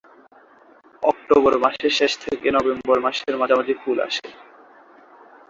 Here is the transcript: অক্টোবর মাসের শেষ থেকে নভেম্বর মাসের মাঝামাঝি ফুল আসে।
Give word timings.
অক্টোবর 1.03 1.53
মাসের 1.63 1.91
শেষ 1.99 2.11
থেকে 2.23 2.47
নভেম্বর 2.51 2.97
মাসের 3.05 3.33
মাঝামাঝি 3.37 3.73
ফুল 3.81 3.97
আসে। 4.07 4.27